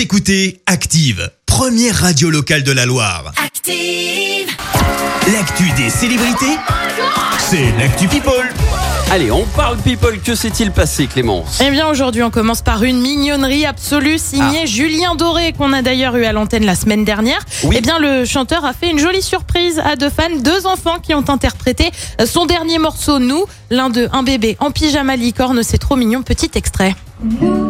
[0.00, 3.34] Vous écoutez Active, première radio locale de la Loire.
[3.36, 4.48] Active.
[5.30, 6.56] L'actu des célébrités,
[7.38, 8.48] c'est l'actu People.
[9.10, 10.18] Allez, on parle people.
[10.20, 11.60] Que s'est-il passé, Clémence?
[11.62, 16.16] Eh bien aujourd'hui on commence par une mignonnerie absolue signée Julien Doré qu'on a d'ailleurs
[16.16, 17.44] eu à l'antenne la semaine dernière.
[17.64, 17.76] Oui.
[17.76, 21.12] Eh bien le chanteur a fait une jolie surprise à deux fans, deux enfants qui
[21.12, 21.90] ont interprété
[22.24, 26.52] son dernier morceau Nous, l'un d'eux un bébé en pyjama licorne, c'est trop mignon, petit
[26.54, 26.94] extrait.
[27.22, 27.69] Nous,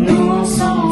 [0.00, 0.89] Nous on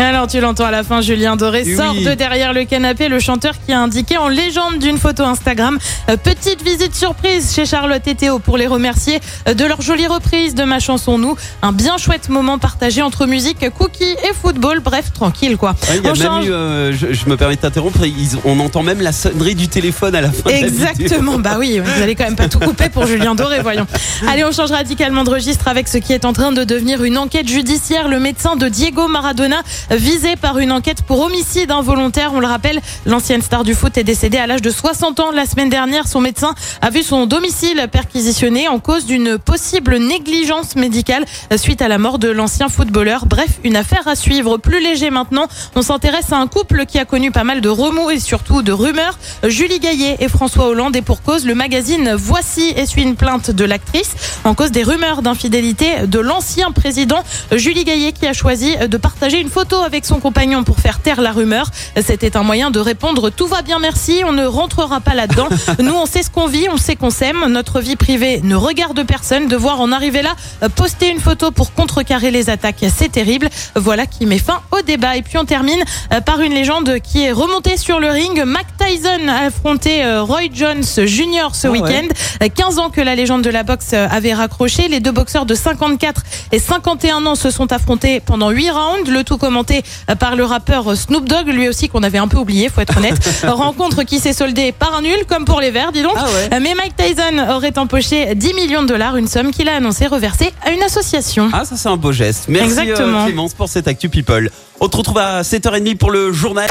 [0.00, 3.54] Alors tu l'entends à la fin, Julien Doré sort de derrière le canapé, le chanteur
[3.64, 5.78] qui a indiqué en légende d'une photo Instagram
[6.08, 10.06] euh, petite visite surprise chez Charlotte et Théo pour les remercier euh, de leur jolie
[10.06, 14.80] reprise de ma chanson Nous, un bien chouette moment partagé entre musique, cookies et football,
[14.80, 15.74] bref tranquille quoi.
[15.88, 18.00] Ouais, y a On même change- eu, euh, je, je me permets de t'interrompre,
[18.44, 20.86] on entend même la sonnerie du téléphone à la fin de la vidéo.
[20.88, 23.86] Exactement, bah oui, vous allez quand même pas tout couper pour Julien Doré, voyons.
[24.28, 27.18] Allez, on change radicalement de registre avec ce qui est en train de devenir une
[27.18, 28.08] enquête judiciaire.
[28.08, 32.32] Le médecin de Diego Maradona, visé par une enquête pour homicide involontaire.
[32.34, 35.46] On le rappelle, l'ancienne star du foot est décédée à l'âge de 60 ans la
[35.46, 36.06] semaine dernière.
[36.06, 41.24] Son médecin a vu son domicile perquisitionné en cause d'une possible négligence médicale
[41.56, 43.26] suite à la mort de l'ancien footballeur.
[43.26, 44.58] Bref, une affaire à suivre.
[44.58, 48.10] Plus léger maintenant, on s'intéresse à un couple qui a connu pas mal de remous
[48.10, 49.18] et surtout de rumeurs.
[49.44, 53.64] Julie Gaillet et François Hollande et pour cause, le magazine Voici essuie une plainte de
[53.64, 58.96] l'actrice en cause des rumeurs d'infidélité de l'ancien président Julie Gaillet qui a choisi de
[58.96, 61.70] partager une photo avec son compagnon pour faire taire la rumeur.
[62.00, 65.48] C'était un moyen de répondre tout va bien merci, on ne rentrera pas là-dedans.
[65.78, 69.02] Nous on sait ce qu'on vit, on sait qu'on s'aime, notre vie privée ne regarde
[69.04, 69.48] personne.
[69.48, 73.48] Devoir en arriver là, euh, poster une photo pour contrecarrer les attaques, c'est terrible.
[73.74, 75.16] Voilà qui met fin au débat.
[75.16, 75.82] Et puis on termine
[76.12, 78.42] euh, par une légende qui est remontée sur le ring.
[78.44, 81.54] Mac Tyson a affronté euh, Roy Jones Jr.
[81.54, 82.08] ce Ah week-end.
[82.42, 84.88] Euh, 15 ans que la légende de la boxe euh, avait raccroché.
[84.88, 86.22] Les deux boxeurs de 54
[86.52, 89.10] et 51 ans se sont affrontés pendant 8 rounds.
[89.10, 89.69] Le tout commenté
[90.08, 92.96] euh, par le rappeur Snoop Dogg, lui aussi qu'on avait un peu oublié, faut être
[92.96, 93.18] honnête.
[93.46, 96.14] Rencontre qui s'est soldée par un nul, comme pour les Verts, dis donc.
[96.16, 96.48] Ah ouais.
[96.54, 100.06] Euh, Mais Mike Tyson aurait empoché 10 millions de dollars, une somme qu'il a annoncé
[100.06, 101.48] reversée à une association.
[101.52, 102.44] Ah, ça c'est un beau geste.
[102.48, 103.22] Merci Exactement.
[103.22, 104.50] euh, Clémence pour cette Actu People.
[104.80, 106.68] On te retrouve à 7h30 pour le journal.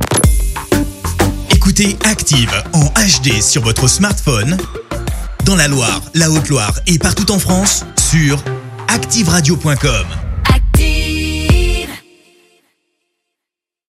[1.51, 4.57] Écoutez Active en HD sur votre smartphone,
[5.45, 8.39] dans la Loire, la Haute-Loire et partout en France, sur
[8.87, 10.05] activeradio.com.